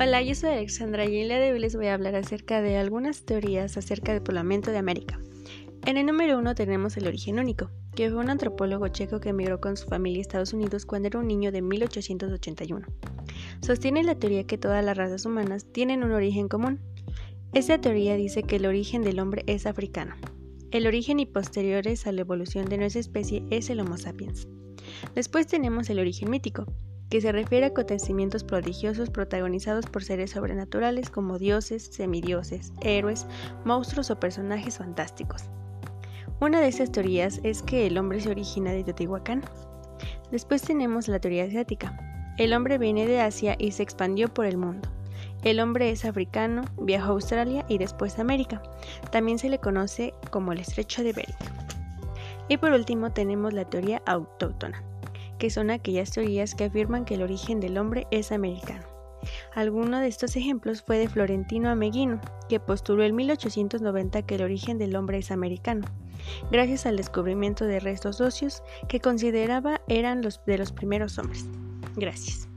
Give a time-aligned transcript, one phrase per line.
[0.00, 2.78] Hola, yo soy Alexandra y el día de hoy les voy a hablar acerca de
[2.78, 5.20] algunas teorías acerca del poblamiento de América.
[5.86, 9.60] En el número uno tenemos el origen único, que fue un antropólogo checo que emigró
[9.60, 12.84] con su familia a Estados Unidos cuando era un niño de 1881.
[13.60, 16.80] Sostiene la teoría que todas las razas humanas tienen un origen común.
[17.52, 20.16] Esta teoría dice que el origen del hombre es africano.
[20.72, 24.48] El origen y posteriores a la evolución de nuestra especie es el Homo sapiens.
[25.14, 26.66] Después tenemos el origen mítico,
[27.10, 33.26] que se refiere a acontecimientos prodigiosos protagonizados por seres sobrenaturales como dioses, semidioses, héroes,
[33.64, 35.44] monstruos o personajes fantásticos.
[36.40, 39.42] Una de estas teorías es que el hombre se origina de Teotihuacán.
[40.30, 41.96] Después tenemos la teoría asiática.
[42.38, 44.88] El hombre viene de Asia y se expandió por el mundo.
[45.44, 48.62] El hombre es africano, viajó a Australia y después a América.
[49.12, 51.36] También se le conoce como el estrecho de Bering.
[52.48, 54.82] Y por último tenemos la teoría autóctona
[55.44, 58.82] que son aquellas teorías que afirman que el origen del hombre es americano.
[59.54, 64.78] Alguno de estos ejemplos fue de Florentino Ameguino, que postuló en 1890 que el origen
[64.78, 65.86] del hombre es americano,
[66.50, 71.44] gracias al descubrimiento de restos óseos que consideraba eran los de los primeros hombres.
[71.94, 72.48] Gracias.